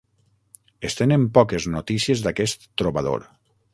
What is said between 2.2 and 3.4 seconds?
d'aquest trobador.